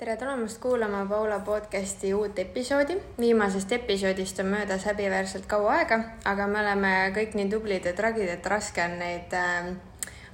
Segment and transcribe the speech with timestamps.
[0.00, 2.96] tere tulemast kuulama Paula podcasti uut episoodi.
[3.18, 8.28] viimasest episoodist on möödas häbiväärselt kaua aega, aga me oleme kõik nii tublid ja tragid,
[8.32, 9.68] et raske on neid äh,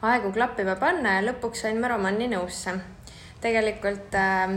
[0.02, 2.76] aegu klappima panna ja lõpuks saime Romanni nõusse.
[3.40, 4.54] tegelikult äh,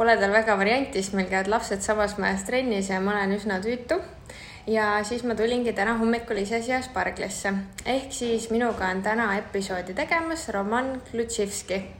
[0.00, 3.60] pole tal väga varianti, sest meil käivad lapsed samas majas trennis ja ma olen üsna
[3.62, 4.00] tüütu
[4.66, 7.54] ja siis ma tulingi täna hommikul ise siia Sparglasse
[7.86, 11.97] ehk siis minuga on täna episoodi tegemas Roman Klutšivski.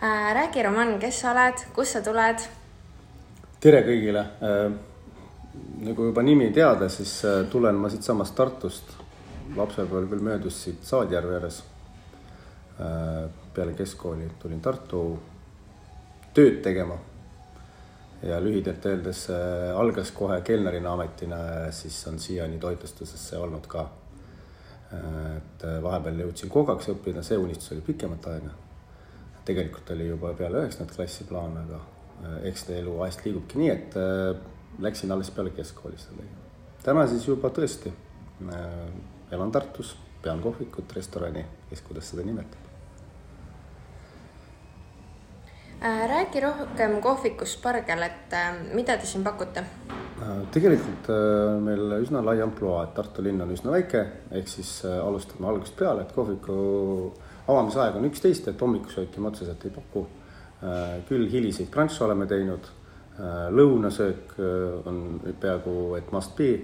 [0.00, 2.44] Räägi, Roman, kes sa oled, kust sa tuled?
[3.60, 4.72] tere kõigile äh,.
[5.84, 8.94] nagu juba nimi teada, siis äh, tulen ma siitsamast Tartust.
[9.56, 11.58] lapsepõlv küll möödus siit Saadjärve ääres
[12.80, 13.28] äh,.
[13.54, 15.18] peale keskkooli tulin Tartu
[16.34, 16.96] tööd tegema.
[18.22, 21.36] ja lühidalt öeldes äh, algas kohe kelnerina ametina
[21.72, 23.84] siis on siiani toitlustusesse olnud ka
[24.94, 25.36] äh,.
[25.36, 28.69] et äh, vahepeal jõudsin koogaks õppida, see unistus oli pikemat aega
[29.50, 33.70] tegelikult oli juba peale üheksandat klassi plaan, aga äh, eks ta elu vahest liigubki nii,
[33.72, 34.30] et äh,
[34.82, 36.48] läksin alles peale keskkooli tegema.
[36.84, 38.80] täna siis juba tõesti äh,
[39.34, 42.66] elan Tartus, pean kohvikut, restorani, kes kuidas seda nimetab.
[45.80, 48.34] räägi rohkem kohvikust Spargel, et
[48.74, 49.64] mida te siin pakute?
[50.52, 51.08] tegelikult
[51.64, 54.02] meil üsna lai ampluaa, et Tartu linn on üsna väike,
[54.36, 56.58] ehk siis alustame algusest peale, et kohviku
[57.48, 60.06] avamisaeg on üksteist, et hommikusööki me otseselt ei paku.
[61.08, 62.66] küll hiliseid brunch'e oleme teinud.
[63.56, 64.36] lõunasöök
[64.86, 66.60] on peaaegu et must be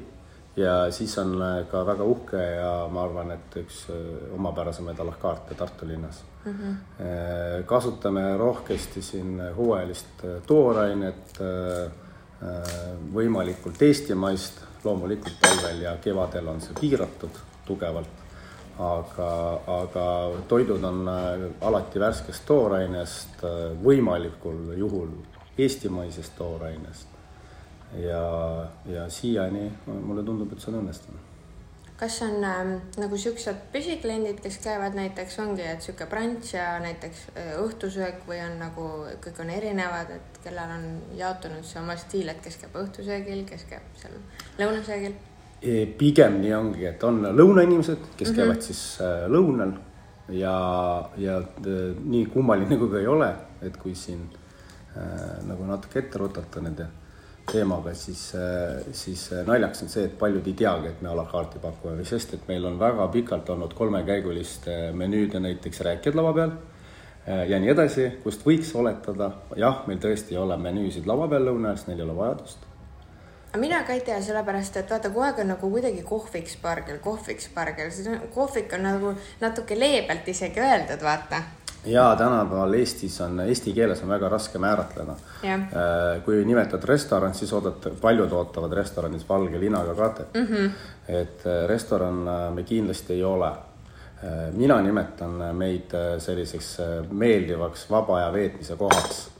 [0.56, 1.36] ja siis on
[1.70, 3.86] ka väga uhke ja ma arvan, et üks
[4.34, 6.52] omapärasemaid a la carte Tartu linnas mm.
[6.52, 7.64] -hmm.
[7.66, 11.38] kasutame rohkesti siin hooajalist toorainet,
[13.14, 18.25] võimalikult eestimaist, loomulikult talvel ja kevadel on see piiratud tugevalt
[18.78, 19.28] aga,
[19.66, 20.06] aga
[20.48, 25.12] toidud on äh, alati värskest toorainest, äh, võimalikul juhul
[25.58, 27.14] eestimaisest toorainest.
[27.96, 31.22] ja, ja siiani mulle tundub, et see on õnnestunud.
[31.96, 37.22] kas on ähm, nagu siuksed püsikliendid, kes käivad näiteks ongi, et sihuke brunch ja näiteks
[37.33, 38.89] äh, õhtusöök või on nagu
[39.24, 40.84] kõik on erinevad, et kellel on
[41.17, 44.20] jaotunud see oma stiil, et kes käib õhtusöögil, kes käib seal
[44.61, 45.17] lõunasöögil
[45.98, 48.36] pigem nii ongi, et on lõunainimesed, kes mm -hmm.
[48.36, 49.72] käivad siis äh, lõunal
[50.28, 54.28] ja, ja äh, nii kummaline kui ka ei ole, et kui siin
[54.96, 56.86] äh, nagu natuke ette rutata nende
[57.52, 58.33] teemaga, siis
[58.92, 62.34] siis naljakas on see, et paljud ei teagi, et me a la carte'i pakume, sest
[62.34, 66.50] et meil on väga pikalt olnud kolmekäiguliste menüüde näiteks rääkijad lava peal
[67.48, 71.68] ja nii edasi, kust võiks oletada, jah, meil tõesti ei ole menüüsid lava peal lõuna
[71.68, 72.65] ajal, sest neil ei ole vajadust
[73.56, 77.48] mina ka ei tea, sellepärast et vaata, kogu aeg on nagu kuidagi kohviks pargel, kohviks
[77.55, 77.92] pargel,
[78.34, 81.42] kohvik on nagu natuke leebelt isegi öeldud, vaata.
[81.86, 85.14] ja tänapäeval Eestis on, eesti keeles on väga raske määratleda.
[85.45, 85.61] Äh,
[86.24, 90.46] kui nimetad restoran, siis oodata, paljud ootavad restoranis valge linaga katet mm.
[90.46, 90.70] -hmm.
[91.08, 93.52] et äh, restoran äh, me kindlasti ei ole
[94.52, 96.78] mina nimetan meid selliseks
[97.11, 99.36] meeldivaks vaba aja veetmise kohaks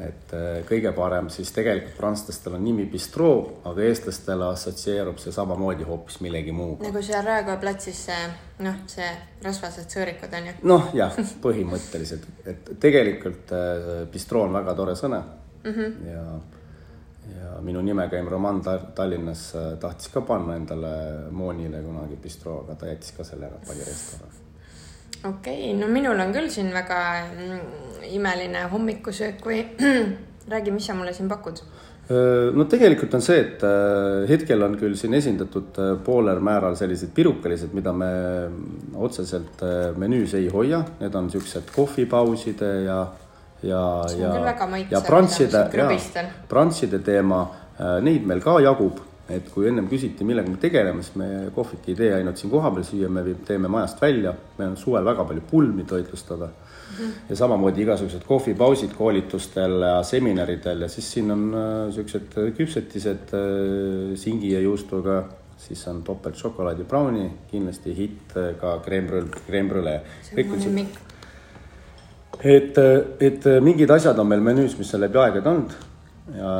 [0.00, 5.86] et äh, kõige parem siis tegelikult prantslastel on nimi bistroo, aga eestlastele assotsieerub see samamoodi
[5.88, 6.86] hoopis millegi muuga.
[6.86, 8.20] nagu seal Raekoja platsis see
[8.66, 9.10] noh, see
[9.44, 10.54] rasvased sõõrikud on ju.
[10.72, 15.22] noh, jah, põhimõtteliselt, et tegelikult äh, bistroo on väga tore sõna
[15.64, 16.08] mm -hmm.
[16.12, 16.24] ja
[17.30, 18.62] ja minu nime käim Roman
[18.94, 20.94] Tallinnas äh, tahtis ka panna endale
[21.30, 24.49] Moonile kunagi bistroo, aga ta jättis ka selle ära, pani restorani
[25.24, 26.98] okei okay,, no minul on küll siin väga
[27.28, 27.60] mm,
[28.16, 29.62] imeline hommikusöök või
[30.52, 31.62] räägi, mis sa mulle siin pakud?
[32.10, 37.12] no tegelikult on see, et äh, hetkel on küll siin esindatud äh, poolel määral sellised
[37.14, 38.08] pirukalised, mida me
[38.98, 42.98] otseselt äh, menüüs ei hoia, need on niisugused kohvipauside ja,
[43.62, 43.84] ja,
[44.18, 44.32] ja,
[44.90, 47.44] ja prantside, ja prantside teema,
[48.02, 48.98] neid meil ka jagub
[49.34, 52.86] et kui ennem küsiti, millega me tegeleme, siis me kohvik ei tee ainult siin kohapeal
[52.86, 56.96] süüa, me teeme majast välja, meil on suvel väga palju pulmi toitlustada mm.
[56.96, 57.18] -hmm.
[57.30, 64.16] ja samamoodi igasugused kohvipausid koolitustel ja seminaridel ja siis siin on niisugused äh, küpsetised äh,
[64.16, 65.22] singi ja juustuga,
[65.58, 70.00] siis on topelt šokolaadi brownie, kindlasti hitt äh, ka creme brulee.
[70.22, 70.98] see on lemmik.
[72.44, 72.78] et,
[73.20, 75.89] et mingid asjad on meil menüüs, mis on läbi aegade olnud
[76.36, 76.54] ja,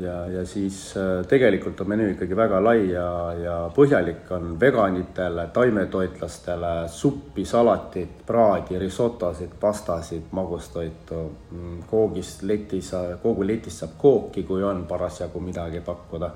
[0.00, 3.08] ja, ja siis äh, tegelikult on menüü ikkagi väga lai ja,
[3.38, 11.20] ja põhjalik on veganitele, taimetoitlastele suppi, salatit, praadi, risotosid, pastasid, magustoitu.
[11.50, 16.32] Mm, koogist letis, koogu letist saab kooki, kui on parasjagu midagi pakkuda.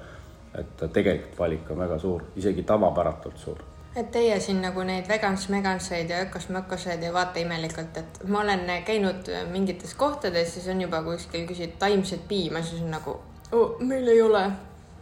[0.59, 6.11] et tegelikult valik on väga suur, isegi tavapäratult suur et teie siin nagu neid vegans-meganseid
[6.13, 11.47] ja ökos-mökoseid ei vaata imelikult, et ma olen käinud mingites kohtades, siis on juba kuskil
[11.49, 13.17] küsitud taimset piima, siis on nagu
[13.53, 14.45] oh,, meil ei ole.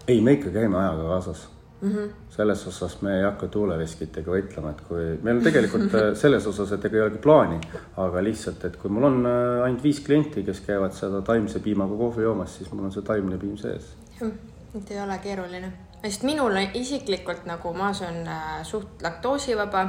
[0.08, 1.48] ei, me ikka käime ajaga kaasas
[1.80, 1.92] mm.
[1.92, 2.10] -hmm.
[2.30, 6.96] selles osas me ei hakka tuuleveskitega võitlema, et kui meil tegelikult selles osas, et ega
[6.96, 7.60] ei olegi plaani,
[7.96, 11.96] aga lihtsalt, et kui mul on äh, ainult viis klienti, kes käivad seda taimse piimaga
[11.96, 13.92] kohvi joomas, siis mul on see taimne piim sees.
[14.22, 19.86] et ei ole keeruline sest minul isiklikult nagu ma söön äh, suht laktoosivaba,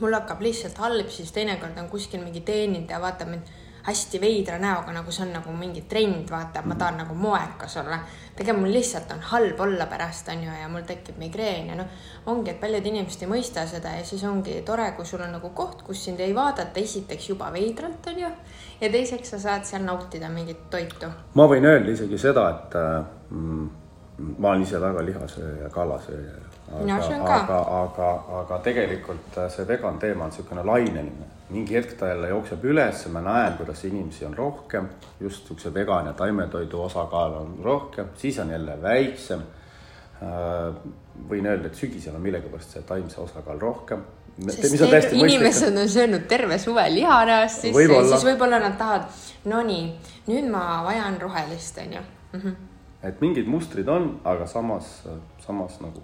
[0.00, 3.52] mul hakkab lihtsalt halb, siis teinekord on kuskil mingi teenindaja vaatab mind
[3.84, 7.98] hästi veidra näoga, nagu see on nagu mingi trend, vaata, ma tahan nagu moekas olla.
[8.36, 11.90] tegelikult mul lihtsalt on halb olla pärast, on ju, ja mul tekib migreen ja noh,
[12.26, 15.52] ongi, et paljud inimesed ei mõista seda ja siis ongi tore, kui sul on nagu
[15.54, 18.32] koht, kus sind ei vaadata esiteks juba veidralt, on ju,
[18.80, 21.12] ja teiseks sa saad seal nautida mingit toitu.
[21.34, 23.70] ma võin öelda isegi seda, et äh, mm,
[24.18, 26.34] ma olen ise väga lihasööja ja kalasööja.
[26.74, 31.30] aga, aga, aga, aga tegelikult äh, see vegan teema on niisugune laineline.
[31.50, 34.88] mingi hetk ta jälle jookseb üles ja ma näen, kuidas inimesi on rohkem,
[35.20, 39.40] just niisuguse vegan ja taimetoidu osakaal on rohkem, siis on jälle väiksem.
[40.22, 40.74] Äh,
[41.30, 44.04] võin öelda, et sügisel on millegipärast see taimse osakaal rohkem
[44.48, 49.10] sest inimesed on söönud terve suve liha näost sisse võib ja siis võib-olla nad tahavad,
[49.50, 49.84] no nii,
[50.26, 52.00] nüüd ma vajan rohelist, onju.
[52.32, 52.62] -hmm
[53.04, 55.02] et mingid mustrid on, aga samas,
[55.44, 56.02] samas nagu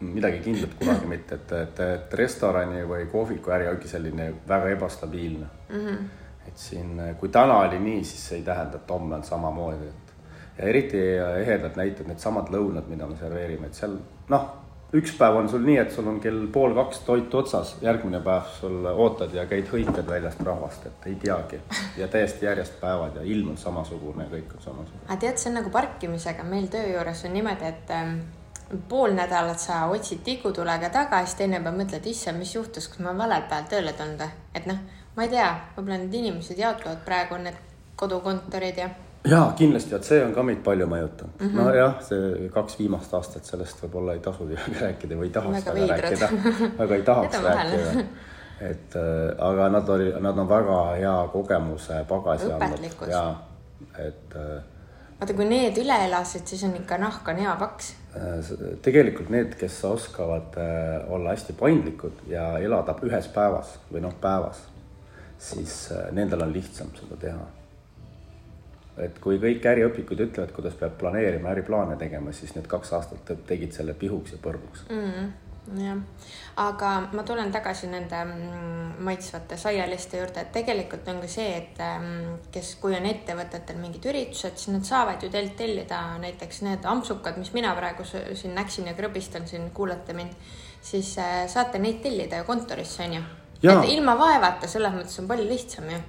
[0.00, 5.46] midagi kindlat kunagi mitte, et, et, et restorani või kohviku äri ongi selline väga ebastabiilne
[5.46, 5.80] mm.
[5.86, 6.04] -hmm.
[6.48, 10.14] et siin, kui täna oli nii, siis see ei tähenda, et homme on samamoodi, et
[10.58, 11.00] ja eriti
[11.42, 13.98] ehedad näited, needsamad lõunad, mida me serveerime, et seal
[14.28, 14.48] noh
[14.92, 18.48] üks päev on sul nii, et sul on kell pool kaks toit otsas, järgmine päev
[18.56, 21.60] sul ootad ja käid hõikad väljast rahvast, et ei teagi.
[21.96, 25.04] ja täiesti järjest päevad ja ilm on samasugune ja kõik on samasugune.
[25.06, 28.14] aga tead, see on nagu parkimisega, meil töö juures on niimoodi, et ähm,
[28.88, 33.12] pool nädalat sa otsid tikutulega taga, siis teine päev mõtled, issand, mis juhtus, kas ma
[33.12, 34.46] olen valel päeval tööle tulnud või?
[34.54, 34.80] et noh,
[35.16, 37.60] ma ei tea, võib-olla need inimesed jaotuvad, praegu need
[37.98, 38.88] kodukontorid ja
[39.26, 41.48] jaa, kindlasti, vot see on ka meid palju mõjutanud mm.
[41.48, 41.58] -hmm.
[41.64, 46.00] nojah, see kaks viimast aastat sellest võib-olla ei tasugi rääkida või ei tahaks väga, väga
[46.06, 46.30] rääkida,
[46.78, 48.06] väga ei tahaks rääkida.
[48.70, 53.24] et äh, aga nad oli, nad on väga hea kogemuse pagasi andnud ja
[53.98, 54.62] et äh,.
[55.20, 58.54] vaata, kui need üle elasid, siis on ikka nahk on hea paks äh,.
[58.82, 64.62] tegelikult need, kes oskavad äh, olla hästi paindlikud ja elada ühes päevas või noh, päevas,
[65.38, 67.57] siis äh, nendel on lihtsam seda teha
[69.04, 73.76] et kui kõik äriõpikud ütlevad, kuidas peab planeerima, äriplaane tegema, siis need kaks aastat tegid
[73.76, 75.28] selle pihuks ja põrguks mm,.
[75.82, 76.00] jah,
[76.64, 81.82] aga ma tulen tagasi nende mm, maitsvate saialiste juurde, et tegelikult on ka see, et
[81.84, 86.88] mm, kes, kui on ettevõtetel mingid üritused, siis nad saavad ju teilt tellida näiteks need
[86.88, 90.36] ampsukad, mis mina praegu siin näksin ja krõbistan siin, kuulate mind,
[90.82, 93.26] siis äh, saate neid tellida ju kontorisse, on ju.
[93.68, 96.06] et ilma vaevata, selles mõttes on palju lihtsam ju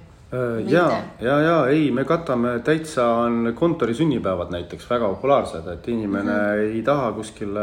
[0.66, 0.84] ja,
[1.20, 6.38] ja, ja ei, me katame täitsa on kontori sünnipäevad näiteks väga populaarsed, et inimene mm
[6.38, 6.74] -hmm.
[6.76, 7.60] ei taha kuskile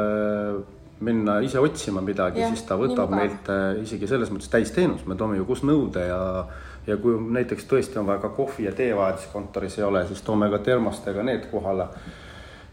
[1.00, 5.38] minna ise otsima midagi, siis ta võtab meilt äh, isegi selles mõttes täisteenus, me toome
[5.38, 6.46] ju kusnõude ja
[6.88, 10.08] ja kui näiteks tõesti on vaja ka kohvi ja tee vaja, siis kontoris ei ole,
[10.08, 11.84] siis toome ka termostega need kohale.
[11.84, 12.27] mm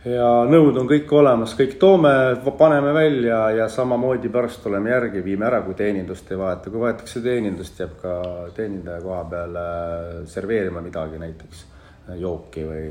[0.05, 2.12] ja nõud on kõik olemas, kõik toome,
[2.59, 7.23] paneme välja ja samamoodi pärast tuleme järgi, viime ära, kui teenindust ei vaeta, kui vajatakse
[7.25, 8.19] teenindust, jääb ka
[8.56, 9.59] teenindaja koha peal
[10.29, 11.67] serveerima midagi, näiteks
[12.21, 12.87] jooki või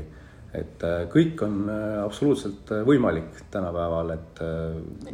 [0.54, 4.42] et äh, kõik on äh, absoluutselt äh, võimalik tänapäeval, et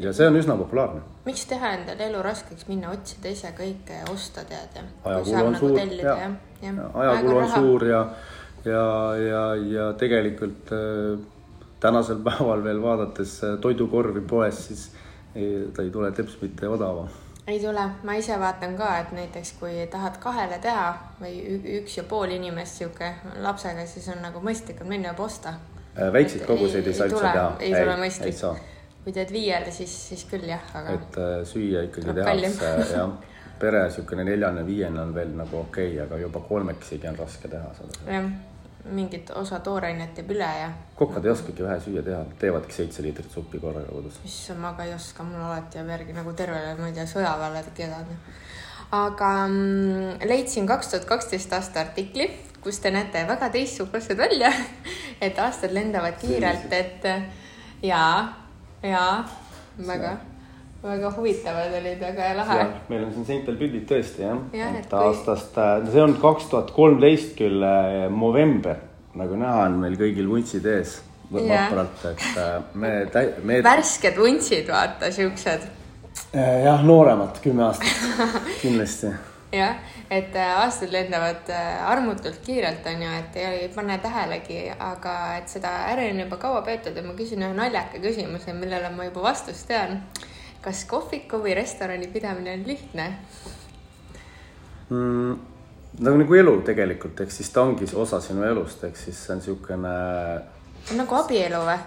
[0.02, 1.00] ja see on üsna populaarne.
[1.24, 4.84] miks teha endale elu raskeks, minna otsida ise kõike ja osta, tead ja.
[5.04, 6.36] ajakulu on nagu suur, jah,
[7.04, 8.02] ajakulu on suur ja,
[8.68, 8.86] ja,
[9.24, 11.39] ja, ja tegelikult äh,
[11.80, 14.90] tänasel päeval veel vaadates äh, toidukorvi poes, siis
[15.34, 17.08] ei, ta ei tule teps mitte odavam.
[17.46, 21.40] ei tule, ma ise vaatan ka, et näiteks kui tahad kahele teha või
[21.80, 25.54] üks ja pool inimest sihuke lapsega, siis on nagu mõistlikum minna juba osta.
[25.96, 27.48] Äh, väikseid koguseid ei saa üldse teha.
[27.58, 28.44] ei tule mõistlik.
[29.04, 30.94] kui teed viiele, siis, siis küll jah, aga.
[30.98, 33.18] et äh, süüa ikkagi tehakse jah
[33.60, 37.74] pere niisugune neljane, viiene on veel nagu okei okay,, aga juba kolmekesigi on raske teha
[37.76, 37.98] seda.
[38.06, 38.30] jah
[38.84, 40.68] mingit osa toorainet jääb üle ja.
[40.96, 44.20] kokad ei oskagi vähe süüa teha, teevadki seitse liitrit suppi korraga kodus.
[44.24, 47.64] issand, ma ka ei oska, mul alati jääb järgi nagu tervele, ma ei tea, sõjaväele
[47.76, 48.20] kedagi.
[49.00, 52.30] aga mm, leidsin kaks tuhat kaksteist aasta artikli,
[52.64, 54.52] kus te näete väga teistsugused välja
[55.20, 57.06] et aastad lendavad kiirelt, et
[57.82, 58.02] ja,
[58.82, 59.04] ja
[59.86, 60.16] väga
[60.82, 62.66] väga huvitavad olid, väga lahe.
[62.88, 66.72] meil on siin seintel pildid tõesti jah ja,, et, aastast, äh, see on kaks tuhat
[66.76, 67.64] kolmteist küll
[68.14, 68.80] november,
[69.20, 70.98] nagu näha on meil kõigil vuntsid ees
[71.30, 72.94] vapralt, et äh, me,
[73.42, 73.62] me.
[73.64, 75.66] värsked vuntsid, vaata siuksed.
[76.34, 78.24] jah, nooremat, kümme aastat
[78.62, 79.12] kindlasti
[79.52, 79.76] jah,
[80.10, 85.50] et äh, aastad lendavad äh, armutult kiirelt, on ju, et ei pane tähelegi, aga et
[85.50, 89.30] seda äri on juba kaua peetud ja ma küsin ühe naljaka küsimuse, millele ma juba
[89.30, 90.00] vastust tean.
[90.64, 93.06] Kas kohviku või restorani pidamine on lihtne
[94.90, 95.38] mm,?
[95.98, 99.42] nagu, nagu elu tegelikult, ehk siis ta ongi osa sinu elust, ehk siis see on
[99.42, 99.94] niisugune.
[100.98, 101.78] nagu abielu või?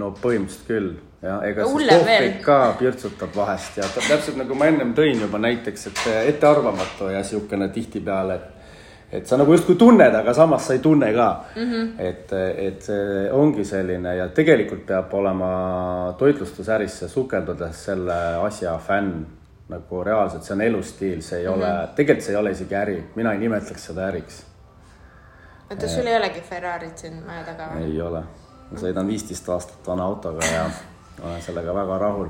[0.00, 0.92] no põhimõtteliselt küll
[1.22, 5.90] jah, ega siis kohvik ka pirtsutab vahest ja täpselt nagu ma ennem tõin juba näiteks,
[5.90, 8.56] et ettearvamatu ja niisugune tihtipeale, et
[9.12, 11.72] et sa nagu justkui tunned, aga samas sa ei tunne ka mm.
[11.72, 11.88] -hmm.
[11.98, 12.32] et,
[12.66, 19.26] et see ongi selline ja tegelikult peab olema toitlustusärisse sukeldudes selle asja fänn
[19.70, 21.56] nagu reaalselt, see on elustiil, see ei mm -hmm.
[21.56, 24.46] ole, tegelikult see ei ole isegi äri, mina ei nimetaks seda äriks.
[25.70, 27.84] oota, sul ei olegi Ferrarit siin maja taga või?
[27.84, 28.22] ei ole,
[28.70, 30.70] ma sõidan viisteist aastat vana autoga ja
[31.22, 32.28] olen sellega väga rahul.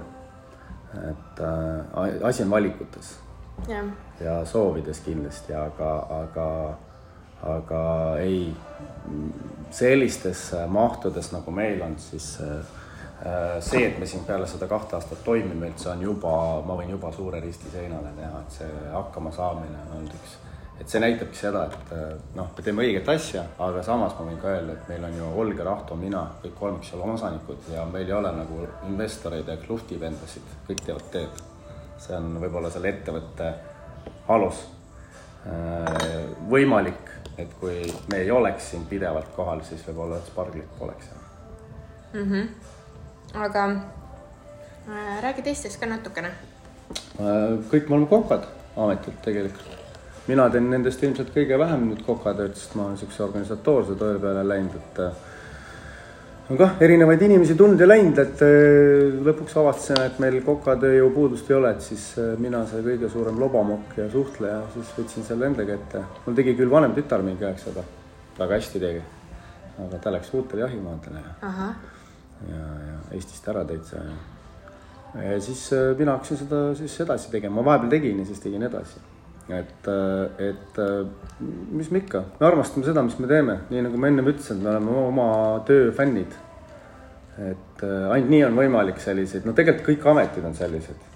[1.10, 3.18] et äh, asi on valikutes
[3.68, 3.84] ja.
[4.20, 6.48] ja soovides kindlasti, aga, aga,
[7.54, 7.82] aga
[8.20, 8.42] ei
[9.70, 12.76] sellistes mahtudes, nagu meil on, siis äh,
[13.60, 17.12] see, et me siin peale seda kahte aastat toimime, see on juba, ma võin juba
[17.12, 20.38] suure risti seinale teha, et see hakkama saamine on olnud üks
[20.80, 21.90] et see näitabki seda, et
[22.36, 25.28] noh, me teeme õiget asja, aga samas ma võin ka öelda, et meil on ju
[25.42, 29.58] Olga, Rahto, mina, kõik kolm, kes oleme osanikud ja meil ei ole nagu investoreid ja
[29.60, 31.42] kluftivendasid, kõik teevad teed.
[32.00, 33.52] See on võib-olla selle ettevõtte
[34.32, 34.62] alus.
[35.46, 37.80] Eh, võimalik, et kui
[38.12, 41.06] me ei oleks siin pidevalt kohal, siis võib-olla sparglit poleks
[42.12, 42.24] mm.
[42.24, 42.48] -hmm.
[43.46, 46.30] aga äh, räägi teistest ka natukene.
[47.70, 48.44] kõik me oleme kokad
[48.76, 49.80] ametlikult tegelikult
[50.30, 54.44] mina teen nendest ilmselt kõige vähem nüüd kokatööd, sest ma olen niisuguse organisatoorse töö peale
[54.46, 55.22] läinud, et äh,
[56.50, 61.50] on kah erinevaid inimesi tulnud ja läinud, et äh, lõpuks avastasin, et meil kokatööjõu puudust
[61.50, 65.46] ei ole, et siis äh, mina see kõige suurem lobamokk ja suhtleja, siis võtsin selle
[65.46, 66.02] enda kätte.
[66.26, 67.86] mul tegi küll vanem tütar mingi seda,
[68.38, 69.04] väga hästi tegi.
[69.80, 71.52] aga ta läks uutele jahimaadele ja,
[72.50, 75.62] ja, ja Eestist ära täitsa ja, ja siis
[75.96, 79.00] mina hakkasin seda siis edasi tegema, ma vahepeal tegin ja siis tegin edasi
[79.56, 79.90] et,
[80.38, 80.80] et
[81.72, 84.72] mis me ikka, me armastame seda, mis me teeme, nii nagu ma ennem ütlesin, me
[84.72, 85.28] oleme oma
[85.68, 86.38] töö fännid.
[87.40, 91.06] et ainult nii on võimalik selliseid, no tegelikult kõik ametid on sellised.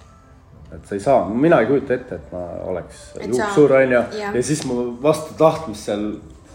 [0.72, 4.32] et sa ei saa, mina ei kujuta ette, et ma oleks juuksur onju ja.
[4.40, 6.08] siis ma vastu tahtmist seal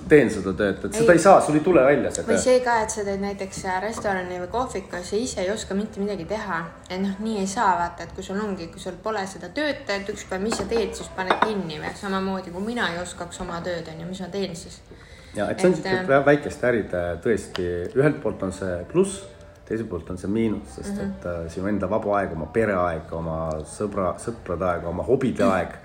[0.09, 2.33] teen seda tööd, et seda ei, ei saa, sul ei tule välja see töö.
[2.33, 6.01] või see ka, et sa teed näiteks restorani või kohvikus ja ise ei oska mitte
[6.03, 6.59] midagi teha.
[6.89, 10.13] et noh, nii ei saa vaata, et kui sul ongi, kui sul pole seda töötajat,
[10.13, 13.89] ükspäev, mis sa teed, siis paned kinni või samamoodi kui mina ei oskaks oma tööd
[13.93, 14.79] onju, mis ma teen siis.
[15.35, 16.25] ja et see on siuke äh...
[16.31, 19.27] väikeste äride tõesti, ühelt poolt on see pluss
[19.69, 21.11] teiselt poolt on see miinus, sest mm -hmm.
[21.19, 23.37] et äh, sinu enda vaba aeg, oma pereaeg, oma
[23.69, 25.77] sõbra, sõprade aeg, oma hobide aeg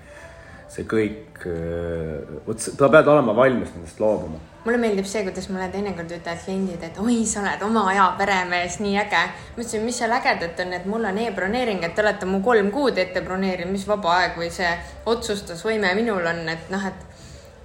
[0.75, 4.41] see kõik, äh, vot sa pead olema valmis nendest loobuma.
[4.65, 8.79] mulle meeldib see, kuidas mulle teinekord ütlevad kliendid, et oi, sa oled oma aja peremees,
[8.81, 9.23] nii äge.
[9.55, 12.71] ma ütlesin, mis seal ägedat on, et mul on e-broneering, et te olete mu kolm
[12.73, 14.71] kuud ette broneerinud, mis vaba aeg või see
[15.05, 17.14] otsustusvõime minul on, et noh, et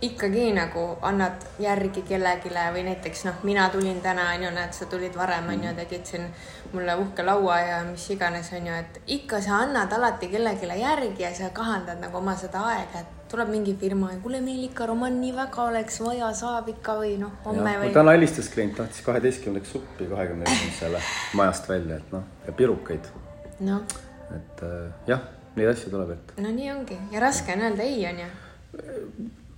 [0.00, 5.16] ikkagi nagu annad järgi kellelegi või näiteks noh, mina tulin täna onju, näed, sa tulid
[5.16, 6.26] varem onju, tegid siin
[6.72, 11.32] mulle uhke laua ja mis iganes onju, et ikka sa annad alati kellelegi järgi ja
[11.36, 15.20] sa kahandad nagu oma seda aega, et tuleb mingi firma ja kuule, meil ikka roman
[15.20, 17.92] nii väga oleks vaja, saab ikka või noh, homme või.
[17.92, 21.02] täna helistas klient, tahtis kaheteistkümneks suppi kahekümne esimesele
[21.38, 23.12] majast välja, et noh, ja pirukaid.
[23.68, 23.84] noh.
[24.32, 25.28] et äh, jah,
[25.60, 26.40] neid asju tuleb ette.
[26.40, 28.32] no nii ongi ja raske on öelda ei, onju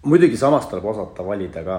[0.02, 1.76] muidugi samas tuleb osata valida ka,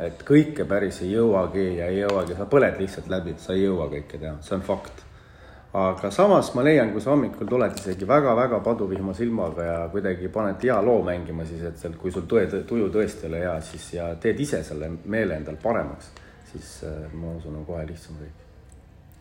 [0.00, 3.90] et kõike päris ei jõuagi ja ei jõuagi, sa põled lihtsalt läbi, sa ei jõua
[3.92, 5.04] kõike teha, see on fakt.
[5.78, 10.64] aga samas ma leian, kui sa hommikul tuled isegi väga-väga paduvihma silmaga ja kuidagi paned
[10.64, 13.92] hea loo mängima, siis et seal, kui sul tõe, tuju tõesti ei ole hea, siis
[13.92, 16.08] ja teed ise selle meele endal paremaks,
[16.52, 18.44] siis äh, ma usun, on kohe lihtsam kõik.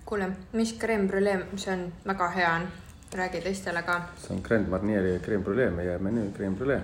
[0.06, 2.70] kuule, mis creme brulee, mis on väga hea on,
[3.12, 4.06] räägi teistele ka.
[4.24, 6.82] see on Grand Marnieri creme brulee, meie menüü creme brulee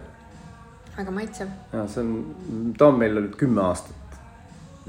[0.98, 1.52] väga maitsev.
[1.74, 4.04] ja see on, ta on meil olnud kümme aastat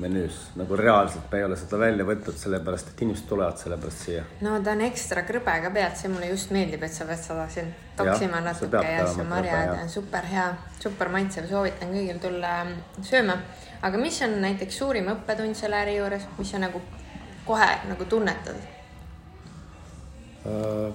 [0.00, 4.24] menüüs, nagu reaalselt me ei ole seda välja võtnud, sellepärast et inimesed tulevad sellepärast siia.
[4.42, 7.46] no ta on ekstra krõbe ka pealt, see mulle just meeldib, et sa pead seda
[7.54, 10.48] siin toksima natuke ja see marjad on super hea,
[10.82, 12.74] super maitsev, soovitan kõigil tulla ähm,
[13.06, 13.38] sööma.
[13.86, 16.82] aga mis on näiteks suurim õppetund selle äri juures, mis sa nagu
[17.46, 18.60] kohe nagu tunnetad?
[20.44, 20.90] Äh,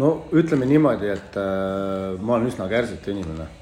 [0.00, 3.60] no ütleme niimoodi, et äh, ma olen üsna kärsitu inimene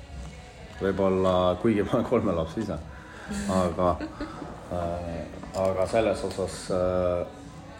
[0.83, 2.79] võib-olla, kuigi ma olen kolme lapse isa,
[3.53, 3.97] aga
[4.73, 5.27] äh,,
[5.59, 7.27] aga selles osas äh,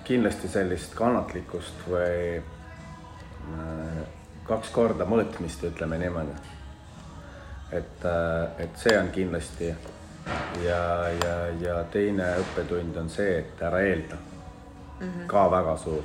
[0.09, 4.01] kindlasti sellist kannatlikkust või äh,
[4.49, 6.37] kaks korda mõõtmist, ütleme niimoodi.
[7.73, 9.75] et, äh, et see on kindlasti
[10.65, 15.07] ja, ja, ja teine õppetund on see, et ära eelda mm.
[15.07, 15.27] -hmm.
[15.27, 16.03] ka väga suur.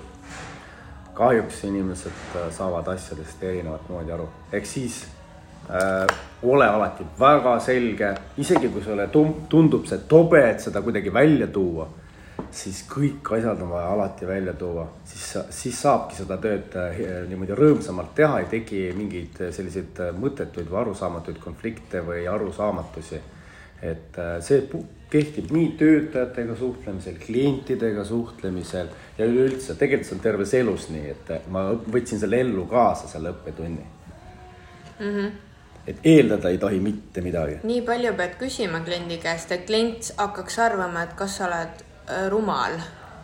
[1.14, 5.06] kahjuks inimesed äh, saavad asjadest erinevat moodi aru, ehk siis
[6.44, 11.88] ole alati väga selge, isegi kui sulle tundub see tobe, et seda kuidagi välja tuua
[12.54, 16.98] siis kõik asjad on vaja alati välja tuua, siis, siis saabki seda tööd äh,
[17.30, 23.22] niimoodi rõõmsamalt teha, ei teki mingeid äh, selliseid äh, mõttetuid või arusaamatuid konflikte või arusaamatusi.
[23.84, 24.62] et see
[25.12, 31.50] kehtib nii töötajatega suhtlemisel, klientidega suhtlemisel ja üleüldse, tegelikult see on terves elus nii, et
[31.52, 33.90] ma võtsin selle ellu kaasa, selle õppetunni.
[35.00, 35.10] Mm.
[35.10, 35.53] -hmm
[35.88, 37.60] et eeldada ei tohi mitte midagi.
[37.64, 42.30] nii palju pead küsima kliendi käest, et klient hakkaks arvama, et kas sa oled Äh,
[42.30, 42.74] rumal,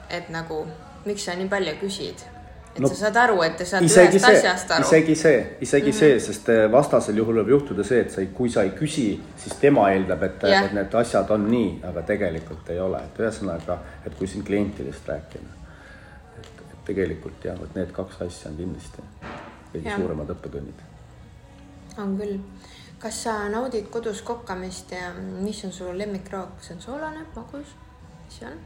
[0.09, 0.61] et nagu
[1.03, 2.21] miks sa nii palju küsid?
[2.69, 4.85] et no, sa saad aru, et sa saad ühest see, asjast aru.
[4.85, 5.99] isegi see, isegi mm -hmm.
[5.99, 9.19] see, sest äh, vastasel juhul võib juhtuda see, et sa ei, kui sa ei küsi,
[9.37, 13.77] siis tema eeldab, et, et need asjad on nii, aga tegelikult ei ole, et ühesõnaga,
[14.05, 15.51] et kui siin klientidest rääkida,
[16.39, 19.01] et tegelikult jah, vot need kaks asja on kindlasti
[19.73, 20.88] kõige suuremad õppetunnid.
[21.99, 22.39] On küll
[22.99, 27.71] kas sa naudid kodus kokkamist ja mis on su lemmikroog, kas see on soolane, magus?
[28.25, 28.59] mis see on?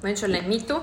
[0.00, 0.80] ma võin sul neid mitu.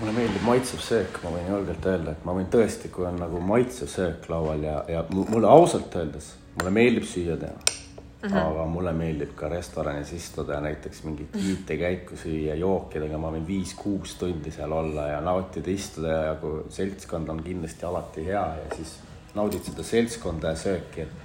[0.00, 3.40] mulle meeldib maitsev söök, ma võin julgelt öelda, et ma võin tõesti, kui on nagu
[3.40, 8.28] maitsev söök laual ja, ja mulle ausalt öeldes, mulle meeldib süüa teha mm.
[8.28, 8.38] -hmm.
[8.44, 14.18] aga mulle meeldib ka restoranis istuda ja näiteks mingit viitekäiku süüa jookidega, ma võin viis-kuus
[14.20, 18.98] tundi seal olla ja nautida, istuda ja kui seltskond on kindlasti alati hea ja siis
[19.34, 21.16] naudid seda seltskonda ja sööki, et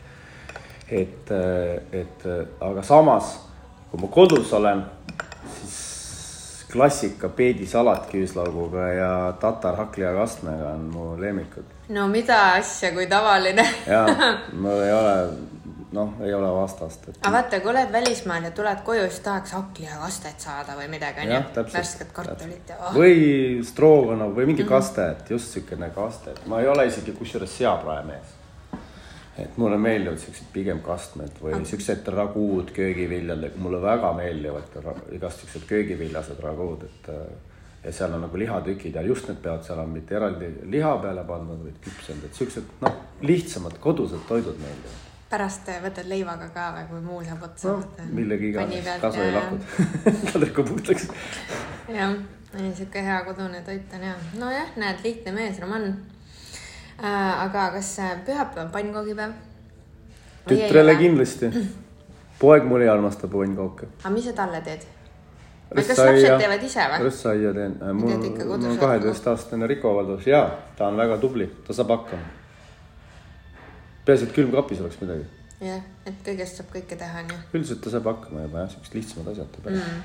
[0.86, 1.32] et,
[1.92, 2.26] et
[2.62, 3.36] aga samas
[3.96, 4.82] kui ma kodus olen,
[5.56, 11.64] siis klassika peedisalat küüslauguga ja tatar hakklijakastmega on mu lemmikud.
[11.90, 14.08] no mida asja, kui tavaline jaa,
[14.52, 15.16] mul ei ole,
[15.96, 17.20] noh, ei ole vastast et....
[17.22, 21.68] aga vaata, kui oled välismaal ja tuled koju, siis tahaks hakklijakastet saada või midagi, onju.
[21.74, 22.96] värsket kartulit ja oh..
[22.96, 23.20] või
[23.66, 24.75] strooganov või mingi mm -hmm.
[24.77, 28.36] kaste, et just siukene kaste, et ma ei ole isegi kusjuures seapraemees
[29.38, 31.66] et mulle meeldivad siuksed pigem kastmed või okay.
[31.72, 34.77] siuksed raguud köögiviljadega, mulle väga meeldivad
[35.12, 37.25] igast siuksed köögiviljased raguud, et äh,
[37.86, 41.24] ja seal on nagu lihatükid ja just need peavad seal on mitte eraldi liha peale
[41.27, 45.04] pandud, vaid küpsenud, et siuksed noh, lihtsamad kodused toidud meeldivad.
[45.36, 48.10] Pärast võtad leivaga ka või kui muu saab otsa no,?
[48.16, 49.70] millegi iganes, kasu ei lakud
[50.32, 51.08] taldriku puhtaks.
[51.92, 52.18] jah,
[52.56, 54.18] niisugune hea kodune toit on hea.
[54.42, 55.92] nojah, näed, lihtne mees, Roman
[57.04, 59.32] Äh, aga kas äh, pühapäev on pannkoogipäev?
[60.48, 61.50] tütrele kindlasti.
[62.40, 63.90] poeg mul ei armasta pannkooke.
[64.00, 64.86] aga mis sa talle teed?
[65.76, 67.02] kas lapsed teevad ise või?
[67.04, 67.76] rõssaia teen.
[67.84, 70.46] Äh, mul on kaheteistaastane Riko Valdos ja
[70.78, 72.32] ta on väga tubli, ta saab hakkama.
[74.05, 75.25] Peaasi, et külmkapis oleks midagi.
[75.61, 77.39] jah, et kõigest saab kõike teha, onju.
[77.53, 80.01] üldiselt ta saab hakkama juba jah, siuksed lihtsamad asjad pärast mm..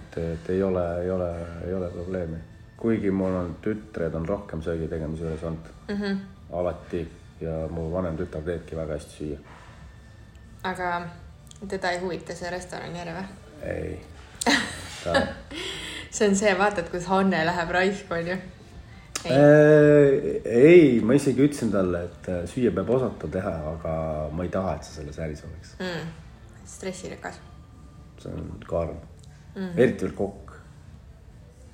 [0.00, 1.32] et, et ei ole, ei ole,
[1.66, 2.40] ei ole probleemi
[2.78, 6.18] kuigi mul on tütred on rohkem söögi tegemise juures olnud mm -hmm.
[6.52, 7.08] alati
[7.40, 9.38] ja mu vanem tütar teebki väga hästi süüa.
[10.62, 11.08] aga
[11.68, 13.24] teda ei huvita see restorani äri või?
[13.62, 14.00] ei
[15.04, 15.26] ta...
[16.10, 18.36] see on see, vaatad, kus Hanne läheb raisku, onju.
[19.24, 20.40] Ei.
[20.44, 23.94] ei, ma isegi ütlesin talle, et äh, süüa peab osata teha, aga
[24.32, 26.12] ma ei taha, et sa selles äris oleks mm..
[26.66, 27.40] stressirikas.
[28.22, 28.96] see on karm
[29.56, 30.48] mm, eriti veel kokk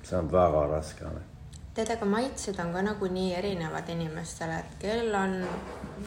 [0.05, 1.31] see on väga raske amet.
[1.75, 5.33] tead, aga maitsed on ka nagunii erinevad inimestele, et kellel on,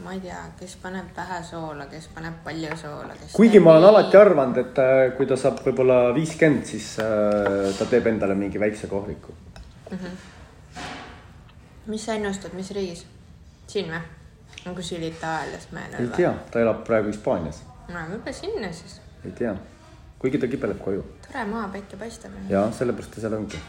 [0.05, 3.19] ma ei tea, kes paneb vähe soola, kes paneb palju soola.
[3.35, 3.91] kuigi ma olen nii...
[3.91, 8.61] alati arvanud, et äh, kui ta saab võib-olla viiskümmend, siis äh, ta teeb endale mingi
[8.61, 9.97] väikse kohviku mm.
[9.97, 10.19] -hmm.
[11.89, 13.07] Mis sa ennustad, mis riigis?
[13.67, 14.01] siin või?
[14.67, 16.11] on kuskil Itaalias meelel või?
[16.11, 17.63] ei tea, ta elab praegu Hispaanias.
[17.89, 18.99] no võib-olla sinna siis.
[19.25, 19.55] ei tea,
[20.19, 21.05] kuigi ta kipeleb koju.
[21.27, 22.37] tore maa, päike paistab.
[22.49, 23.61] ja sellepärast ta seal ongi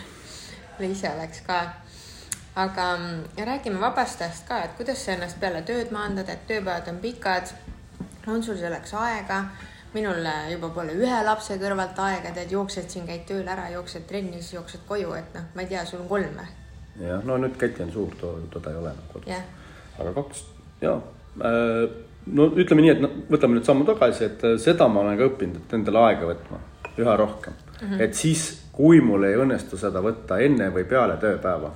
[0.78, 1.60] või ise läks ka.
[2.64, 6.92] aga mm, räägime vabast ajast ka, et kuidas sa ennast peale tööd maandad, et tööpäevad
[6.92, 7.54] on pikad.
[8.26, 9.44] on sul selleks aega?
[9.94, 14.42] minul juba pole ühe lapse kõrvalt aega, tead, jooksed siin, käid tööl ära, jooksed trenni,
[14.42, 16.65] siis jooksed koju, et noh, ma ei tea, sul on kolm või?
[17.00, 18.16] Jah, no nüüd Käti on suur,
[18.52, 19.44] teda ei ole enam kodus.
[19.98, 20.44] aga kaks,
[20.80, 20.96] ja
[21.40, 21.86] äh,
[22.26, 25.30] no ütleme nii, et no võtame nüüd sammu tagasi, et äh, seda ma olen ka
[25.30, 26.62] õppinud, et endale aega võtma
[26.96, 27.88] üha rohkem mm.
[27.88, 28.02] -hmm.
[28.06, 31.70] et siis kui mul ei õnnestu seda võtta enne või peale tööpäeva,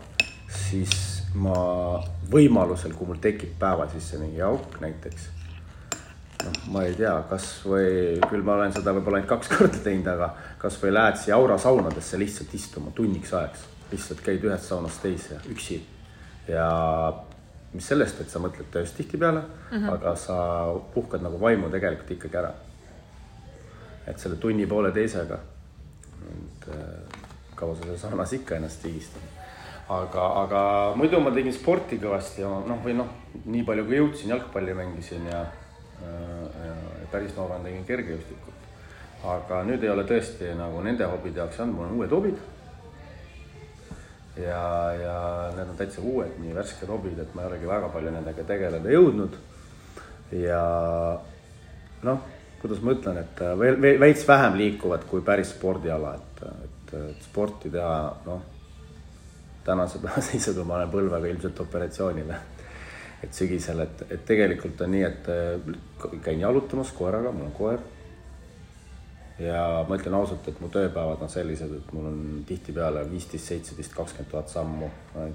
[0.68, 5.28] siis ma võimalusel, kui mul tekib päeva sisse mingi auk näiteks.
[6.44, 10.34] noh, ma ei tea, kasvõi küll ma olen seda võib-olla ainult kaks korda teinud, aga
[10.58, 15.80] kasvõi lähed siia aurasaunadesse lihtsalt istuma tunniks ajaks, lihtsalt käid ühest saunast teise üksi
[16.48, 16.66] ja
[17.72, 19.92] mis sellest, et sa mõtled tööst tihtipeale mm, -hmm.
[19.94, 20.36] aga sa
[20.94, 22.52] puhkad nagu vaimu tegelikult ikkagi ära.
[24.06, 25.38] et selle tunni poole teisega,
[26.30, 27.20] et äh,
[27.54, 29.22] kaua sa seal saunas ikka ennast higistad.
[29.88, 30.60] aga, aga
[30.96, 33.08] muidu ma tegin sporti kõvasti ja noh, või noh,
[33.44, 35.44] nii palju kui jõudsin, jalgpalli mängisin ja,
[36.02, 36.12] ja,
[36.66, 38.54] ja päris noorena tegin kergejõustikut.
[39.24, 42.38] aga nüüd ei ole tõesti nagu nende hobide jaoks andnud, mul on uued hobid
[44.42, 45.16] ja, ja
[45.56, 48.92] need on täitsa uued, nii värsked hobid, et ma ei olegi väga palju nendega tegeleda
[48.94, 49.36] jõudnud.
[50.36, 50.62] ja
[52.06, 52.22] noh,
[52.62, 57.28] kuidas ma ütlen, et veel, veel veits vähem liikuvad kui päris spordiala, et, et, et
[57.28, 58.42] sporti teha, noh.
[59.64, 62.42] tänase päeva seisuga ma olen põlvega ilmselt operatsioonile.
[63.22, 65.26] et sügisel, et, et tegelikult on nii, et
[66.24, 67.82] käin jalutamas koeraga, mul on koer
[69.40, 73.94] ja ma ütlen ausalt, et mu tööpäevad on sellised, et mul on tihtipeale viisteist, seitseteist,
[73.96, 74.88] kakskümmend tuhat sammu.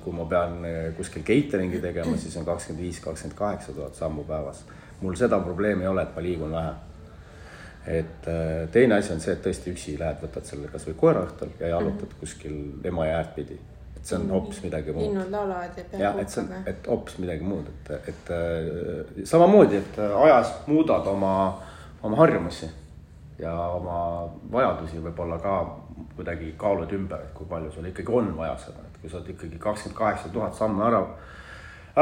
[0.04, 4.24] kui ma pean eh, kuskil catering'i tegema, siis on kakskümmend viis, kakskümmend kaheksa tuhat sammu
[4.24, 4.64] päevas.
[5.02, 6.74] mul seda probleemi ei ole, et ma liigun vähe.
[7.88, 11.56] et eh, teine asi on see, et tõesti üksi lähed, võtad selle kasvõi koera õhtul
[11.60, 12.20] ja jalutad mhm.
[12.20, 13.60] kuskil Emajõe pidi.
[13.96, 15.10] et see on hoopis midagi muud.
[15.10, 19.22] linnud laulavad ja peab jah, et see on, et hoopis midagi muud, et, et eh,
[19.26, 21.36] samamoodi, et ajas muudad oma,
[22.04, 22.85] oma harjumusi
[23.40, 24.00] ja oma
[24.52, 25.56] vajadusi võib-olla ka
[26.16, 29.32] kuidagi kaalud ümber, et kui palju sul ikkagi on vaja seda, et kui sa oled
[29.34, 31.02] ikkagi kakskümmend kaheksa tuhat sammu ära,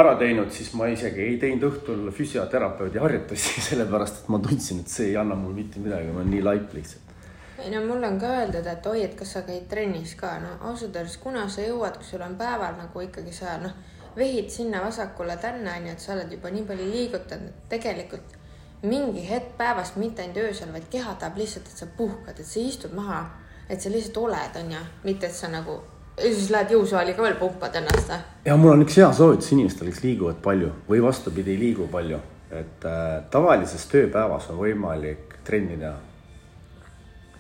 [0.02, 4.94] ära teinud, siis ma isegi ei teinud õhtul füsioterapeudi harjutusi, sellepärast et ma tundsin, et
[4.94, 7.16] see ei anna mulle mitte midagi, ma olen nii laip lihtsalt.
[7.64, 10.54] ei no mulle on ka öeldud, et oi, et kas sa käid trennis ka, no
[10.70, 13.74] ausalt öeldes, kuna sa jõuad, kui sul on päeval nagu ikkagi sa noh,
[14.18, 18.38] vehid sinna vasakule-tänna onju, et sa oled juba nii palju liigutanud, tegelikult
[18.84, 22.60] mingi hetk päevast, mitte ainult öösel, vaid keha tahab lihtsalt, et sa puhkad, et sa
[22.60, 23.24] istud maha,
[23.70, 25.80] et sa lihtsalt oled, onju, mitte et sa nagu
[26.18, 28.12] ja siis lähed jõusaali ka veel pumpad ennast.
[28.46, 32.20] ja mul on üks hea soovitus inimestele, kes liiguvad palju või vastupidi, ei liigu palju,
[32.52, 35.96] et äh, tavalises tööpäevas on võimalik trenni teha.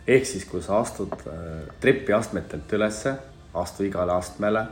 [0.07, 3.15] ehk siis, kui sa astud äh, trepiastmetelt ülesse,
[3.53, 4.65] astu igale astmele,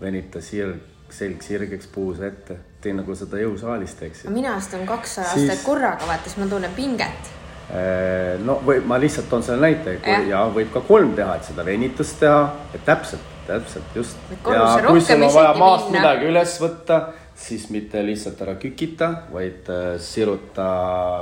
[0.00, 0.80] venita sirg,
[1.12, 4.32] selg sirgeks, puus ette tee nagu seda jõusaalis teeksid.
[4.34, 5.18] mina astun siis...
[5.22, 7.30] aastat korraga, vaata, siis ma tunnen pinget.
[7.72, 10.18] Äh, no või ma lihtsalt toon selle näite ja.
[10.28, 12.42] ja võib ka kolm teha, et seda venitust teha,
[12.74, 14.18] et täpselt, täpselt just.
[14.32, 16.02] ja kui sul on vaja maast minna.
[16.02, 17.00] midagi üles võtta,
[17.38, 20.68] siis mitte lihtsalt ära kükita, vaid äh, siruta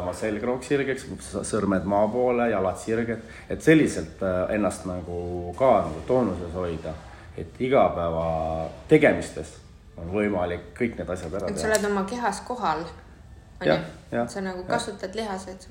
[0.01, 1.07] oma selgroog sirgeks,
[1.47, 3.23] sõrmed maa poole, jalad sirged,
[3.53, 6.97] et selliselt äh, ennast nagu ka nagu toonuses hoida,
[7.39, 8.31] et igapäeva
[8.89, 9.61] tegemistes
[10.01, 11.57] on võimalik kõik need asjad ära teha.
[11.57, 12.85] et sa oled oma kehas kohal.
[13.61, 15.67] sa nagu kasutad lihaseid.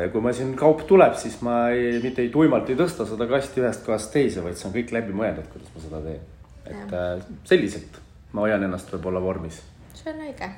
[0.00, 3.28] et kui ma siin kaup tuleb, siis ma ei, mitte ei tuimalt ei tõsta seda
[3.30, 6.22] kasti ühest kohast teise, vaid see on kõik läbi mõeldud, kuidas ma seda teen.
[6.64, 7.02] et ja.
[7.16, 8.00] Äh, selliselt
[8.32, 9.60] ma hoian ennast võib-olla vormis.
[9.94, 10.48] see on õige.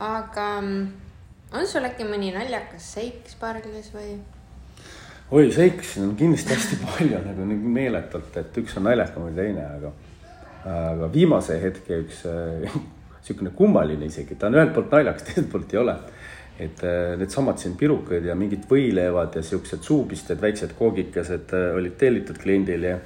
[0.00, 0.86] aga mm,
[1.58, 4.16] on sul äkki mõni naljakas seik sparglis või?
[5.34, 7.46] oi, seiksi on kindlasti hästi palju nagu
[7.78, 9.92] meeletult, et üks on naljakam kui teine, aga
[10.64, 15.74] aga viimase hetke üks niisugune äh, kummaline isegi, ta on ühelt poolt naljakas, teiselt poolt
[15.74, 15.96] ei ole.
[16.54, 21.98] et äh, needsamad siin pirukad ja mingid võileivad ja siuksed suupisted, väiksed koogikesed äh, olid
[21.98, 22.98] tellitud kliendile ja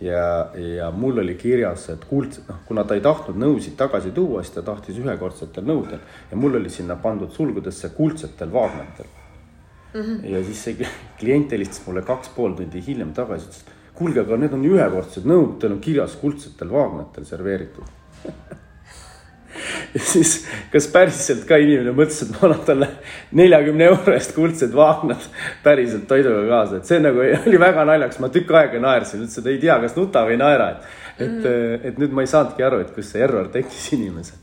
[0.00, 4.42] ja, ja mul oli kirjas, et kuldsed, noh, kuna ta ei tahtnud nõusid tagasi tuua,
[4.42, 10.00] siis ta tahtis ühekordsetel nõudel ja mul oli sinna pandud sulgudesse kuldsetel vaagnatel mm.
[10.00, 10.26] -hmm.
[10.32, 10.88] ja siis see
[11.20, 15.56] klient helistas mulle kaks pool tundi hiljem tagasi, ütles, kuulge, aga need on ühekordsed nõud,
[15.62, 17.90] teil on kirjas kuldsetel vaagnatel serveeritud.
[19.94, 20.32] Ja siis,
[20.72, 22.88] kas päriselt ka inimene mõtles, et ma annan talle
[23.38, 25.28] neljakümne euro eest kuldsed vaagnad
[25.62, 29.52] päriselt toiduga kaasa, et see nagu oli väga naljakas, ma tükk aega naersin, ütlesin, et
[29.52, 30.88] ei tea, kas nuta või naera, et,
[31.20, 34.42] et mm., et nüüd ma ei saanudki aru, et kus see error tekkis inimesel.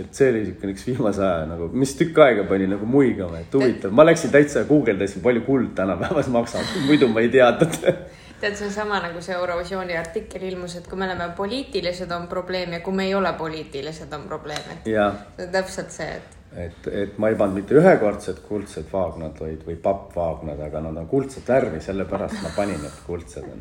[0.00, 3.54] Et see oli niisugune üks viimase aja nagu, mis tükk aega pani nagu muigama, et
[3.54, 7.78] huvitav, ma läksin täitsa guugeldasin, palju kuld tänapäevas maksab, muidu ma ei teadnud
[8.40, 12.26] tead, see on sama nagu see Eurovisiooni artikkel ilmus, et kui me oleme poliitilised, on
[12.28, 15.00] probleem ja kui me ei ole poliitilised, on probleem, et see
[15.46, 16.36] on täpselt see, et.
[16.66, 21.10] et, et ma ei pannud mitte ühekordsed kuldsed vaagnad, vaid, või pappvaagnad, aga nad on
[21.10, 23.50] kuldset värvi, sellepärast ma panin need kuldsed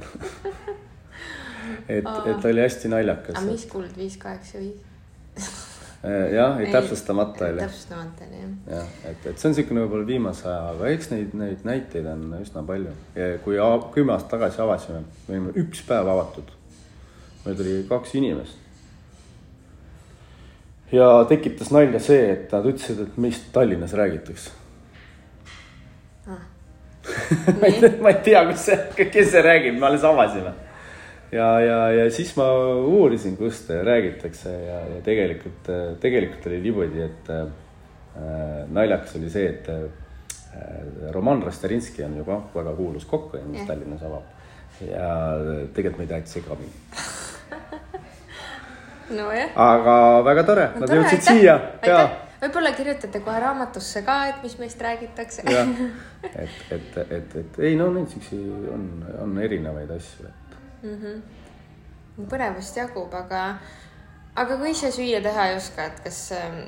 [1.98, 3.36] et, et oli hästi naljakas.
[3.36, 5.60] aga mis kuld, viis, kaheksa, viis?
[6.04, 7.60] Äh, jah, ei täpsustamata oli.
[7.60, 8.78] täpsustamata oli jah.
[8.78, 12.38] jah, et, et see on niisugune võib-olla viimase aja, aga eks neid, neid näiteid on
[12.38, 12.94] üsna palju.
[13.44, 13.60] kui
[13.92, 16.54] kümme aastat tagasi avasime, me olime üks päev avatud.
[17.44, 18.56] meil tuli kaks inimest.
[20.96, 24.56] ja tekitas nalja see, et nad ütlesid, et meist Tallinnas räägitakse
[26.32, 26.48] ah.
[27.60, 30.56] ma ei tea, kus see, kes see räägib, me alles avasime
[31.32, 32.48] ja, ja, ja siis ma
[32.86, 37.48] uurisin, kust räägitakse ja, ja tegelikult, tegelikult oli niimoodi, et äh,
[38.68, 39.88] naljakas oli see, et äh,
[41.12, 44.36] Roman Rastarinski on ju ka väga kuulus kokk, mis Tallinnas avab.
[44.80, 45.10] ja
[45.76, 46.72] tegelikult ma ei tea, et segamini
[49.18, 49.54] nojah.
[49.56, 52.02] aga väga tore no,, nad jõudsid siia ja.
[52.42, 55.44] võib-olla kirjutate kohe raamatusse ka, et mis meist räägitakse.
[56.46, 58.40] et, et, et, et ei no neid siukesi
[58.74, 58.86] on,
[59.26, 60.49] on erinevaid asju, et
[60.84, 60.96] mm.
[61.02, 62.28] -hmm.
[62.30, 63.44] põnevust jagub, aga,
[64.36, 66.62] aga kui ise süüa teha ei oska, et kas ähm,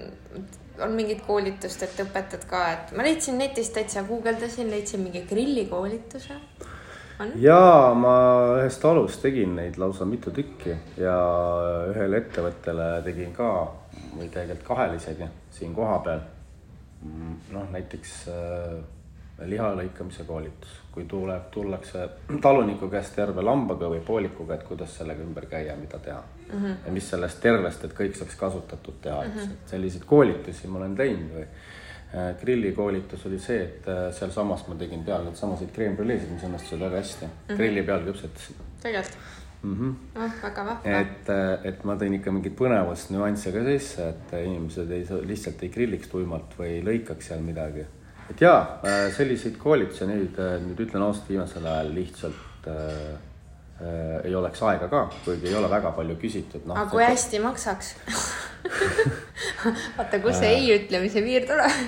[0.82, 6.40] on mingit koolitust, et õpetad ka, et ma leidsin netist täitsa, guugeldasin, leidsin mingi grillikoolituse
[7.36, 8.16] ja ma
[8.58, 11.16] ühest talust tegin neid lausa mitu tükki ja
[11.92, 13.52] ühele ettevõttele tegin ka,
[14.16, 16.24] või tegelikult kahele isegi siin kohapeal.
[17.02, 18.82] Mm, noh, näiteks äh,
[19.46, 22.08] liha lõikamise koolitus, kui tuleb, tullakse
[22.42, 26.58] taluniku käest terve lambaga või poolikuga, et kuidas sellega ümber käia, mida teha mm.
[26.58, 26.76] -hmm.
[26.86, 29.62] ja mis sellest tervest, et kõik saaks kasutatud teha mm, -hmm.
[29.66, 31.48] selliseid koolitusi ma olen teinud või
[32.14, 36.82] Äh, grillikoolitus oli see, et äh, sealsamas ma tegin peal neid samasid kreembrüleesid, mis õnnestusid
[36.84, 37.38] väga hästi mm.
[37.48, 37.60] -hmm.
[37.62, 38.58] grilli peal küpsetasin.
[38.82, 39.16] tegelikult
[39.62, 39.78] mm?
[39.78, 39.94] -hmm.
[40.20, 41.00] oh, väga vahva.
[41.00, 45.64] et, äh, et ma tõin ikka mingit põnevust nüansse ka sisse, et inimesed ei, lihtsalt
[45.64, 47.88] ei grilliks tuimalt või ei lõikaks seal midagi.
[48.32, 48.62] Et jaa,
[49.16, 53.00] selliseid koolitusi nüüd, nüüd ütlen ausalt, viimasel ajal lihtsalt äh,
[53.82, 56.76] äh, ei oleks aega ka, kuigi ei ole väga palju küsitud no,.
[56.76, 57.96] aga kui hästi maksaks
[59.98, 61.82] vaata, kus see ei ütlemise piir tuleb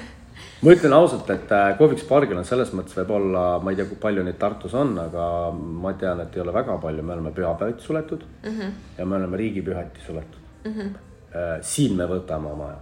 [0.64, 4.00] ma ütlen ausalt, et äh, kohviks pargil on selles mõttes võib-olla, ma ei tea, kui
[4.02, 7.88] palju neid Tartus on, aga ma tean, et ei ole väga palju, me oleme pühapäeviti
[7.88, 8.82] suletud mm -hmm.
[8.98, 10.74] ja me oleme riigipühati suletud mm.
[10.74, 11.62] -hmm.
[11.62, 12.74] siin me võtame oma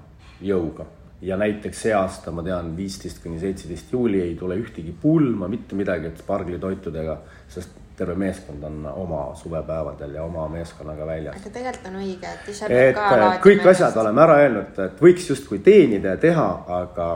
[0.42, 0.86] jõuga
[1.22, 5.78] ja näiteks see aasta ma tean, viisteist kuni seitseteist juuli ei tule ühtegi pulma, mitte
[5.78, 7.18] midagi, et sparglitoitudega,
[7.50, 11.36] sest terve meeskond on oma suvepäevadel ja oma meeskonnaga väljas.
[11.38, 13.42] aga tegelikult on õige, et ise peab ka laadima.
[13.44, 16.48] kõik asjad oleme ära öelnud, et võiks justkui teenida ja teha,
[16.82, 17.10] aga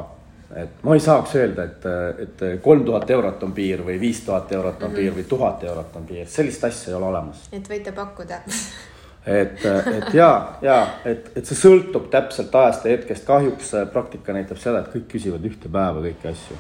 [0.61, 1.87] et ma ei saaks öelda, et,
[2.27, 4.99] et kolm tuhat eurot on piir või viis tuhat eurot on mm -hmm.
[4.99, 7.47] piir või tuhat eurot on piir, sellist asja ei ole olemas.
[7.51, 8.43] et võite pakkuda
[9.25, 10.29] et, et ja,
[10.61, 15.07] ja et, et see sõltub täpselt ajast ja hetkest, kahjuks praktika näitab seda, et kõik
[15.15, 16.59] küsivad ühte päeva kõiki asju.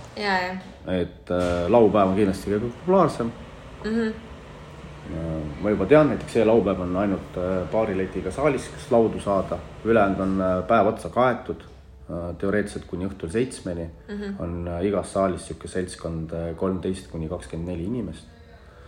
[0.95, 3.31] et äh, laupäev on kindlasti kõige populaarsem
[3.83, 3.91] mm.
[3.91, 4.11] -hmm.
[5.61, 9.57] ma juba tean, näiteks see laupäev on ainult äh, paari letiga saalis, kas laudu saada,
[9.85, 11.65] ülejäänud on äh, päev otsa kaetud
[12.05, 14.33] Äh, teoreetiliselt kuni õhtul seitsmeni mm -hmm.
[14.43, 18.27] on äh, igas saalis niisugune seltskond äh, kolmteist kuni kakskümmend neli inimest.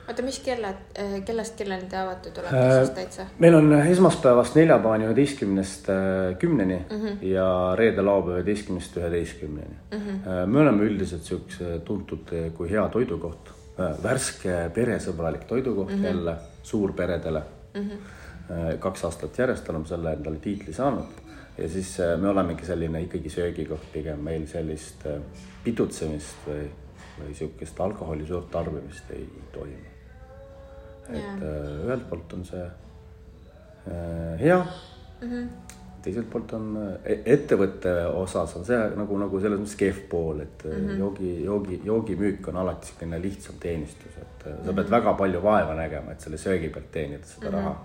[0.08, 0.80] Oota, mis kellad,
[1.26, 3.28] kellast kellani te avatud olete siis täitsa?
[3.44, 5.92] meil on esmaspäevast neljapäevani üheteistkümnest
[6.40, 7.26] kümneni mm -hmm.
[7.26, 9.98] ja reede-laupäev üheteistkümnest üheteistkümneni mm.
[9.98, 10.46] -hmm.
[10.46, 13.54] me oleme üldiselt niisuguse tuntud kui hea toidukoht,
[14.04, 16.06] värske peresõbralik toidukoht mm -hmm.
[16.06, 17.42] jälle suurperedele
[17.74, 17.90] mm.
[17.90, 18.78] -hmm.
[18.80, 23.30] kaks aastat järjest oleme selle endale tiitli saanud ja siis äh, me olemegi selline ikkagi
[23.30, 25.22] söögikoht pigem, meil sellist äh,
[25.64, 26.66] pidutsemist või,
[27.20, 29.97] või sihukest alkoholi suurt tarbimist ei toimu.
[31.10, 31.86] Et yeah.
[31.86, 34.60] ühelt poolt on see äh, hea
[35.22, 35.32] mm.
[35.32, 35.48] -hmm
[36.08, 36.68] teiselt poolt on
[37.04, 41.00] e-, ettevõtte osas on see nagu, nagu selles mõttes kehv pool, et mm -hmm.
[41.02, 44.76] joogi, joogi, joogimüük on alati niisugune lihtsam teenistus, et sa mm -hmm.
[44.76, 47.64] pead väga palju vaeva nägema, et selle söögi pealt teenida seda mm -hmm.
[47.64, 47.76] raha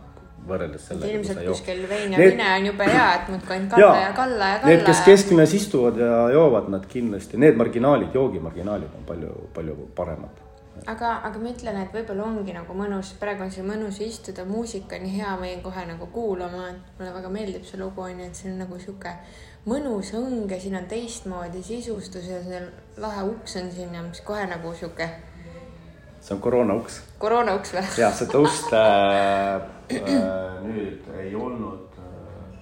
[0.49, 1.17] võrreldes sellega.
[1.17, 2.31] ilmselt kuskil vein ja need...
[2.31, 4.71] vine on jube hea, et muudkui ainult kalla ja, ja kalla ja kalla.
[4.75, 10.43] Need, kes kesklinnas istuvad ja joovad, nad kindlasti, need marginaalid, joogimarginaalid on palju, palju paremad.
[10.87, 14.99] Aga, aga ma ütlen, et võib-olla ongi nagu mõnus, praegu on siin mõnus istuda, muusika
[14.99, 18.39] on hea, ma jäin kohe nagu kuulama, et mulle väga meeldib see lugu onju, et
[18.39, 19.17] see on nagu sihuke
[19.69, 22.63] mõnus õng ja siin on teistmoodi sisustus ja see
[23.03, 25.07] lahe uks on siin ja mis kohe nagu sihuke
[26.23, 27.01] see on koroona uks.
[27.19, 27.85] koroona uks või?
[27.99, 29.63] jah, seda ust äh,
[29.99, 32.59] äh, nüüd ei olnud äh....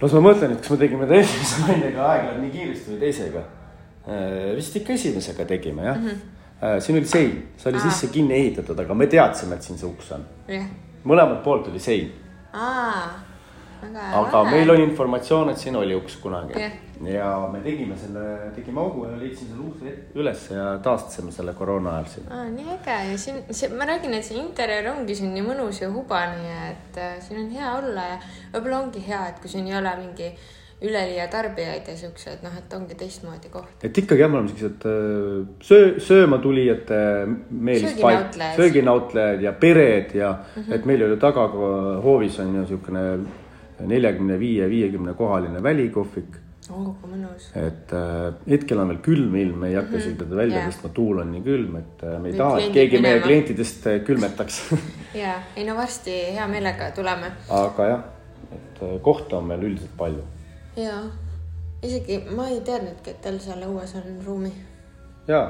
[0.00, 3.02] las ma mõtlen, et kas me tegime ta esimese nainega aeg läheb nii kiiresti või
[3.06, 4.54] teisega äh,.
[4.56, 6.08] vist ikka esimesega tegime jah mm.
[6.08, 6.33] -hmm.
[6.64, 7.90] Äh, siin oli sein, see oli Aa.
[7.90, 10.66] sisse kinni ehitatud, aga me teadsime, et siin see uks on yeah..
[11.04, 12.10] mõlemalt poolt oli sein.
[12.54, 14.50] aga lahe.
[14.50, 19.04] meil oli informatsioon, et siin oli uks kunagi yeah ja me tegime selle, tegime augu
[19.08, 22.28] ja leidsime selle ukse üles ja taastasime selle koroona ajal siin.
[22.54, 25.90] nii äge ja siin, see, ma räägin, et see interjöör ongi siin nii mõnus ja
[25.92, 28.20] hubane ja et äh, siin on hea olla ja
[28.54, 30.30] võib-olla ongi hea, et kui siin ei ole mingi
[30.84, 33.84] üleliia tarbijaid ja siuksed, noh, et ongi teistmoodi koht.
[33.84, 37.00] et ikkagi jah, me oleme siuksed äh, söö, sööma tulijate
[37.50, 40.74] meelispaik, sööginautlejad ja pered ja mm -hmm.
[40.74, 41.48] et meil oli taga
[42.04, 43.04] hoovis on ju siukene
[43.80, 46.40] neljakümne viie, viiekümne kohaline välikohvik
[46.72, 47.48] oh kui mõnus.
[47.58, 50.70] et äh, hetkel on veel külm ilm, ei hakka isegi teda välja Jaa.
[50.70, 53.26] tõstma, tuul on nii külm, et äh, me ei Nüüd taha, et keegi meie minema.
[53.26, 54.60] klientidest äh, külmetaks
[55.22, 58.06] ja, ei no varsti hea meelega tuleme aga jah,
[58.50, 60.24] et äh, kohta on meil üldiselt palju.
[60.76, 61.02] Ja
[61.82, 64.52] isegi ma ei teadnudki, et teil seal õues on ruumi.
[65.28, 65.42] ja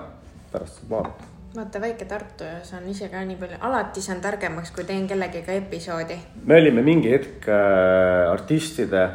[0.52, 1.30] pärast saab vaadata.
[1.56, 5.56] vaata, väike Tartu ja saan ise ka nii palju, alati saan targemaks, kui teen kellegiga
[5.60, 6.18] episoodi.
[6.44, 9.08] me olime mingi hetk äh, artistide,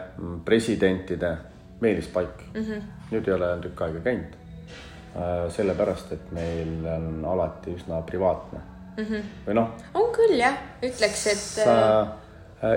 [0.46, 1.38] presidentide
[1.82, 2.62] meelispaik mm.
[2.62, 2.82] -hmm.
[3.12, 5.50] nüüd ei ole tükk aega käinud äh,.
[5.50, 8.60] sellepärast, et meil on alati üsna privaatne
[8.98, 9.04] mm.
[9.04, 9.30] -hmm.
[9.48, 12.08] või noh, on küll jah, ütleks, et sa äh,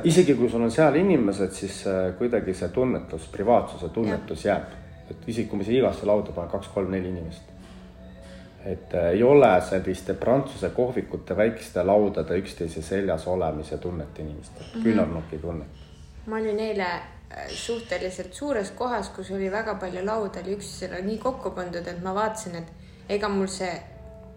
[0.05, 4.55] isegi kui sul on seal inimesed, siis äh, kuidagi see tunnetus, privaatsuse tunnetus ja.
[4.55, 4.79] jääb.
[5.11, 7.51] et isegi kui ma siia igasse lauda panen kaks-kolm-neli inimest.
[8.65, 14.79] et äh, ei ole selliste prantsuse kohvikute väikeste laudade üksteise seljas olemise tunnet inimestel mm
[14.79, 15.69] -hmm., küünarnuki tunnet.
[16.27, 21.19] ma olin eile äh, suhteliselt suures kohas, kus oli väga palju lauda, oli üksteisele nii
[21.19, 22.73] kokku pandud, et ma vaatasin, et
[23.09, 23.83] ega mul see,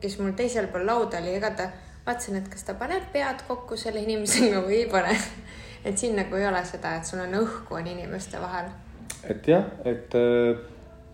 [0.02, 1.70] kes mul teisel pool lauda oli, ega ta,
[2.06, 5.18] vaatasin, et kas ta paneb pead kokku selle inimesega või ei pane.
[5.86, 8.70] et siin nagu ei ole seda, et sul on õhku on inimeste vahel.
[9.30, 10.62] et jah, et äh,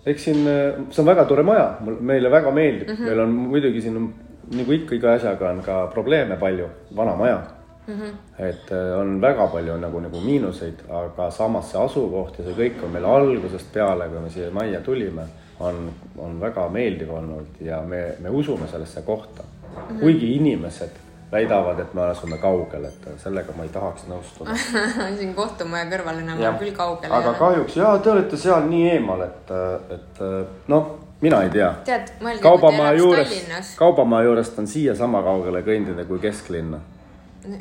[0.05, 0.43] eks siin,
[0.89, 1.65] see on väga tore maja,
[1.99, 3.09] meile väga meeldib mm, -hmm.
[3.09, 4.13] meil on muidugi siin on,
[4.57, 7.41] nagu ikka iga asjaga on ka probleeme palju, vana maja
[7.87, 7.93] mm.
[7.99, 8.13] -hmm.
[8.39, 12.83] et äh, on väga palju nagu, nagu miinuseid, aga samas see asukoht ja see kõik
[12.83, 15.21] on meil algusest peale, kui me siia majja tulime,
[15.61, 19.81] on, on väga meeldiv olnud ja me, me usume sellesse kohta mm.
[19.81, 19.99] -hmm.
[19.99, 20.99] kuigi inimesed
[21.31, 24.55] väidavad, et me asume kaugel, et sellega ma ei tahaks nõustuda
[25.19, 29.23] siin kohtumaja kõrval enam jah, küll kaugel aga kahjuks ja te olete seal nii eemal,
[29.27, 29.53] et,
[29.95, 30.19] et
[30.67, 31.69] noh, mina ei tea.
[31.85, 33.75] tead, mõelge, kui te elaks juurest Tallinnas,.
[33.79, 36.81] kaubamaja juurest on siiasama kaugele kõndida kui kesklinna.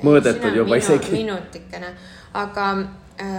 [0.03, 1.13] mõõdetud juba isegi.
[1.13, 1.95] minutikene,
[2.35, 2.87] aga äh,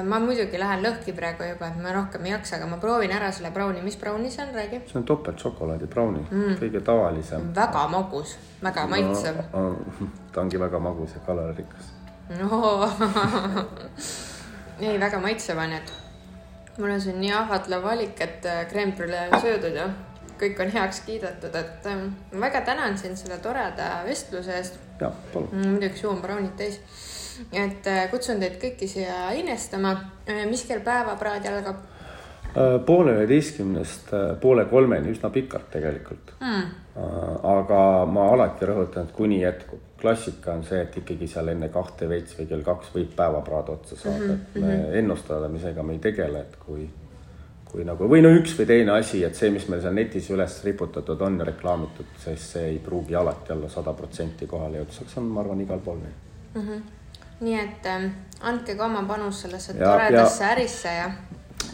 [0.05, 3.31] ma muidugi lähen lõhki praegu juba, et ma rohkem ei jaksa, aga ma proovin ära
[3.33, 4.81] selle brauni, mis brauni see on, räägi.
[4.91, 9.63] see on topeltšokolaadi brauni mm., kõige tavalisem väga magus, väga maitsev no,.
[10.33, 11.89] ta ongi väga magus ja kaloririkas.
[12.39, 12.61] no.
[14.85, 15.93] ei, väga maitsev on, et
[16.77, 19.89] mul on siin nii ahvatlev valik, et äh, creme brulee on söödud ja
[20.41, 25.11] kõik on heaks kiidetud, et äh, ma väga tänan sind selle toreda vestluse eest ja
[25.33, 25.49] palun.
[25.51, 26.79] Mm, muidugi suu on braunid täis.
[27.51, 29.95] Et äh, kutsun teid kõiki siia ainestama.
[30.49, 31.87] mis kell päevapraad algab
[32.85, 36.69] poole üheteistkümnest äh, poole kolmeni, üsna pikalt tegelikult mm.?
[37.47, 39.79] aga ma alati rõhutan, et kuni jätkub.
[40.01, 43.95] klassika on see, et ikkagi seal enne kahte veits või kell kaks võib päevapraad otsa
[43.95, 44.57] saada mm, -hmm.
[44.57, 46.89] et me ennustamisega me ei tegele, et kui
[47.71, 50.57] kui nagu või no üks või teine asi, et see, mis meil seal netis üles
[50.65, 55.21] riputatud on ja reklaamitud, siis see ei pruugi alati olla sada protsenti kohale jõudnud, see
[55.21, 56.17] on, ma arvan, igal pool nii.
[56.55, 56.81] Mm -hmm.
[57.41, 58.10] Nii et ähm,
[58.41, 61.12] andke ka oma panus sellesse toredasse ärisse ja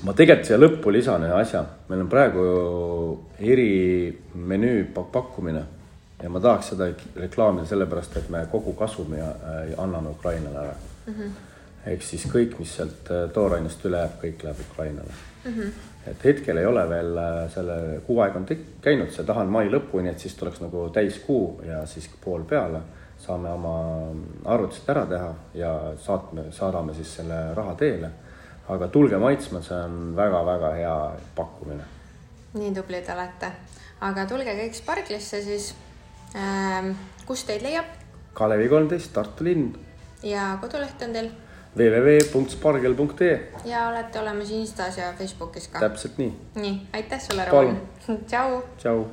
[0.04, 2.46] ma tegelikult siia lõppu lisan ühe asja, meil on praegu
[3.40, 5.64] erimenüü pak- pakkumine
[6.24, 10.74] ja ma tahaks seda reklaamida sellepärast, et me kogu kasumi äh, anname Ukrainale ära
[11.08, 11.14] mm.
[11.14, 11.32] -hmm.
[11.94, 15.14] ehk siis kõik, mis sealt äh, toorainest üle jääb, kõik läheb Ukrainale
[15.46, 15.54] mm.
[15.54, 15.72] -hmm.
[16.12, 18.46] et hetkel ei ole veel äh, selle kuu aeg on
[18.82, 22.82] käinud, see tahan mai lõpuni, et siis tuleks nagu täiskuu ja siis pool peale
[23.28, 23.76] saame oma
[24.46, 28.12] arvutused ära teha ja saatme, saadame siis selle raha teele
[28.68, 30.96] aga tulge maitsma, see on väga-väga hea
[31.36, 31.84] pakkumine.
[32.58, 33.52] nii tublid olete.
[34.02, 35.74] aga tulge kõik Sparklisse siis
[36.36, 36.92] ähm,.
[37.26, 37.86] kus teid leiab
[38.38, 39.72] Kalevi kolmteist, Tartu linn,
[40.24, 41.32] ja koduleht on teil
[41.78, 45.80] www.spargel.ee, ja olete olemas Instas ja Facebookis ka.
[45.80, 47.48] täpselt nii, nii, aitäh sulle.
[47.50, 47.80] Roman.
[48.30, 48.62] tšau.
[48.78, 49.08] tšau